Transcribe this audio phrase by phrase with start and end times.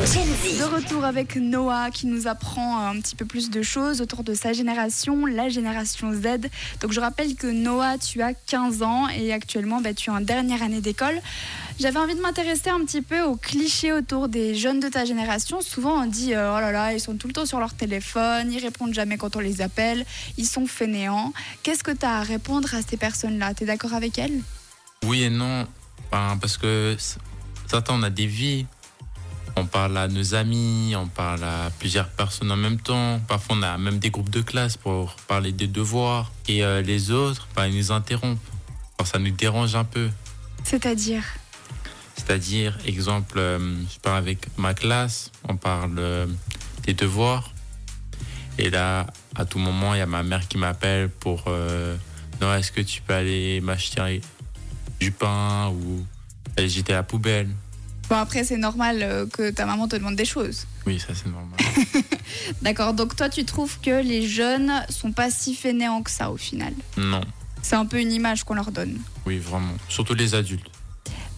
[0.00, 4.32] De retour avec Noah qui nous apprend un petit peu plus de choses autour de
[4.32, 6.48] sa génération, la génération Z.
[6.80, 10.22] Donc je rappelle que Noah, tu as 15 ans et actuellement bah, tu es en
[10.22, 11.20] dernière année d'école.
[11.78, 15.60] J'avais envie de m'intéresser un petit peu aux clichés autour des jeunes de ta génération.
[15.60, 18.50] Souvent on dit euh, oh là là, ils sont tout le temps sur leur téléphone,
[18.50, 20.06] ils répondent jamais quand on les appelle,
[20.38, 21.34] ils sont fainéants.
[21.62, 23.52] Qu'est-ce que tu as à répondre à ces personnes-là?
[23.52, 24.40] Tu es d'accord avec elles?
[25.04, 25.66] Oui et non,
[26.10, 26.96] Enfin, parce que
[27.68, 28.66] certains on a des vies
[29.60, 33.20] on parle à nos amis, on parle à plusieurs personnes en même temps.
[33.28, 36.32] Parfois, on a même des groupes de classe pour parler des devoirs.
[36.48, 38.38] Et euh, les autres, bah, ils nous interrompent.
[39.04, 40.08] ça nous dérange un peu.
[40.64, 41.24] C'est-à-dire?
[42.16, 46.26] C'est-à-dire, exemple, euh, je parle avec ma classe, on parle euh,
[46.84, 47.52] des devoirs.
[48.58, 51.44] Et là, à tout moment, il y a ma mère qui m'appelle pour
[52.40, 54.20] Non, est-ce que tu peux aller m'acheter
[54.98, 56.04] du pain ou
[56.56, 57.48] aller jeter à la poubelle?
[58.10, 60.66] Bon, après, c'est normal euh, que ta maman te demande des choses.
[60.84, 61.56] Oui, ça, c'est normal.
[62.62, 66.36] D'accord, donc toi, tu trouves que les jeunes sont pas si fainéants que ça au
[66.36, 66.74] final?
[66.96, 67.20] Non.
[67.62, 68.98] C'est un peu une image qu'on leur donne.
[69.26, 69.74] Oui, vraiment.
[69.88, 70.66] Surtout les adultes.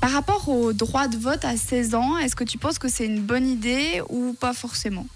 [0.00, 3.04] Par rapport au droit de vote à 16 ans, est-ce que tu penses que c'est
[3.04, 5.06] une bonne idée ou pas forcément?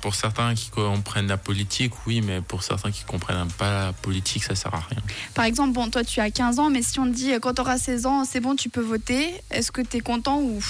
[0.00, 4.44] Pour certains qui comprennent la politique, oui, mais pour certains qui comprennent pas la politique,
[4.44, 5.00] ça sert à rien.
[5.34, 7.60] Par exemple, bon, toi tu as 15 ans, mais si on te dit quand tu
[7.60, 10.60] auras 16 ans, c'est bon, tu peux voter, est-ce que tu es content ou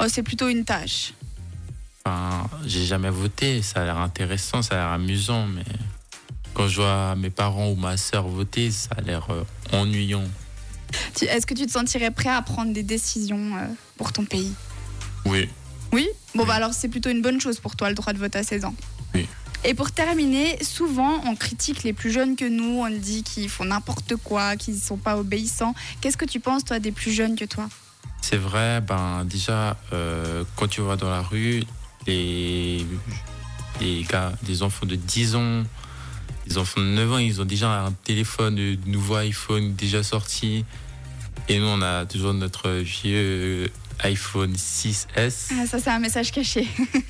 [0.00, 1.12] oh, c'est plutôt une tâche?
[2.04, 5.64] Enfin, j'ai jamais voté, ça a l'air intéressant, ça a l'air amusant, mais
[6.54, 10.24] quand je vois mes parents ou ma soeur voter, ça a l'air euh, ennuyant.
[11.20, 13.66] Est-ce que tu te sentirais prêt à prendre des décisions euh,
[13.96, 14.52] pour ton pays?
[15.24, 15.48] Oui.
[16.36, 18.42] Bon, bah alors c'est plutôt une bonne chose pour toi, le droit de vote à
[18.42, 18.74] 16 ans.
[19.14, 19.26] Oui.
[19.64, 23.64] Et pour terminer, souvent on critique les plus jeunes que nous, on dit qu'ils font
[23.64, 25.74] n'importe quoi, qu'ils ne sont pas obéissants.
[26.00, 27.68] Qu'est-ce que tu penses, toi, des plus jeunes que toi?
[28.20, 31.62] C'est vrai, ben déjà, euh, quand tu vas dans la rue,
[32.06, 32.84] les,
[33.80, 35.62] les gars, des enfants de 10 ans,
[36.46, 40.64] les enfants de 9 ans, ils ont déjà un téléphone, de nouveau iPhone déjà sorti.
[41.48, 43.70] Et nous, on a toujours notre vieux
[44.00, 45.52] iPhone 6S.
[45.52, 46.66] Ah, ça, c'est un message caché.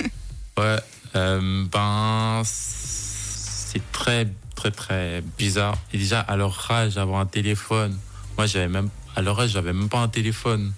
[0.58, 0.76] ouais,
[1.14, 5.78] euh, ben, c'est très, très, très bizarre.
[5.94, 7.96] Et déjà, à leur âge, avoir un téléphone,
[8.36, 10.72] moi, j'avais même, à leur âge, j'avais même pas un téléphone.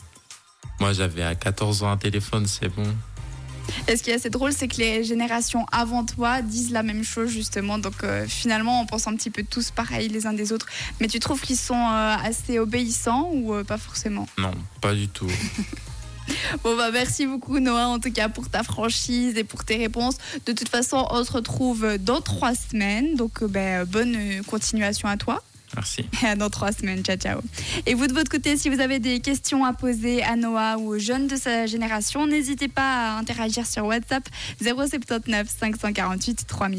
[0.79, 2.87] Moi, j'avais à 14 ans un téléphone, c'est bon.
[3.87, 7.05] Et ce qui est assez drôle, c'est que les générations avant toi disent la même
[7.05, 7.79] chose, justement.
[7.79, 10.67] Donc euh, finalement, on pense un petit peu tous pareil les uns des autres.
[11.01, 14.29] Mais tu trouves qu'ils sont euh, assez obéissants ou pas forcément?
[14.39, 15.31] Non, pas du tout.
[16.63, 20.17] Bon bah merci beaucoup Noah en tout cas pour ta franchise et pour tes réponses.
[20.47, 23.17] De toute façon, on se retrouve dans trois semaines.
[23.17, 25.43] Donc euh, ben, bonne continuation à toi.
[25.75, 26.05] Merci.
[26.27, 27.03] Et dans trois semaines.
[27.03, 27.41] Ciao, ciao.
[27.87, 30.95] Et vous, de votre côté, si vous avez des questions à poser à Noah ou
[30.95, 34.29] aux jeunes de sa génération, n'hésitez pas à interagir sur WhatsApp
[34.63, 36.77] 079 548 3000.